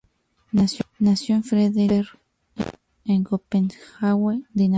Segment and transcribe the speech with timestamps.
[0.97, 2.19] Nació en Frederiksberg,
[3.05, 4.69] en Copenhague, Dinamarca.